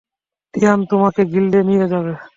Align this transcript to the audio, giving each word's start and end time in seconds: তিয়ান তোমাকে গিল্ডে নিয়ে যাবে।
তিয়ান 0.53 0.79
তোমাকে 0.89 1.21
গিল্ডে 1.25 1.59
নিয়ে 1.63 1.85
যাবে। 1.87 2.13